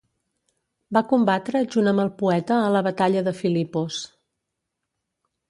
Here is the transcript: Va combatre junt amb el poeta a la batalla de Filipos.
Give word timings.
Va 0.97 1.03
combatre 1.11 1.61
junt 1.75 1.89
amb 1.91 2.03
el 2.05 2.09
poeta 2.23 2.57
a 2.63 2.73
la 2.77 2.83
batalla 2.89 3.23
de 3.29 3.35
Filipos. 3.43 4.01